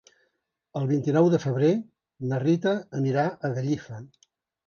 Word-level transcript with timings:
El 0.79 0.87
vint-i-nou 0.91 1.27
de 1.33 1.39
febrer 1.43 1.69
na 2.31 2.41
Rita 2.45 2.73
anirà 3.01 3.27
a 3.49 3.55
Gallifa. 3.59 4.01